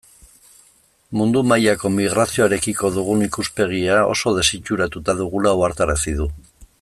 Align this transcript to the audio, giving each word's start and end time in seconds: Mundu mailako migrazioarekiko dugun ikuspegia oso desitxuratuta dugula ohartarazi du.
Mundu 1.19 1.43
mailako 1.49 1.91
migrazioarekiko 1.97 2.91
dugun 2.97 3.21
ikuspegia 3.27 4.01
oso 4.15 4.37
desitxuratuta 4.39 5.19
dugula 5.25 5.57
ohartarazi 5.61 6.17
du. 6.23 6.31